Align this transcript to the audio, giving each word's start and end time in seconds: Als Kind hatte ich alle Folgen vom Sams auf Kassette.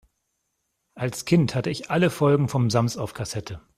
Als 0.95 1.25
Kind 1.25 1.53
hatte 1.53 1.69
ich 1.69 1.91
alle 1.91 2.09
Folgen 2.09 2.47
vom 2.49 2.71
Sams 2.71 2.97
auf 2.97 3.13
Kassette. 3.13 3.61